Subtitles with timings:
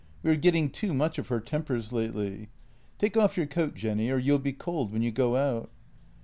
[0.23, 2.49] We %/\/ are getting too much of her tempers lately.
[2.97, 5.35] T ake ▼ Y off your coat, Jenny, or you'll be cold when you go
[5.37, 5.69] out."